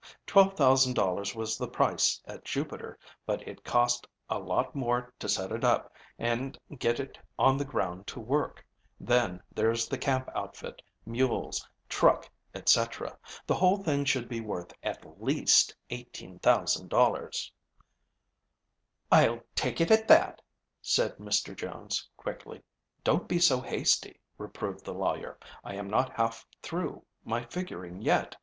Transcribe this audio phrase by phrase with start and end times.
[0.25, 5.29] Twelve thousand dollars was the price at Jupiter, but it cost a lot more to
[5.29, 8.65] set it up and get it on the ground to work;
[8.99, 13.15] then, there's the camp outfit, mules, truck, etc.
[13.45, 17.51] The whole thing should be worth at least $18,000."
[19.11, 20.41] "I'll take it at that,"
[20.81, 21.55] said Mr.
[21.55, 22.63] Jones quickly.
[23.03, 25.37] "Don't be so hasty," reproved the lawyer.
[25.63, 28.35] "I am not half through my figuring yet.